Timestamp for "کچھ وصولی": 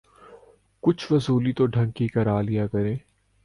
0.83-1.53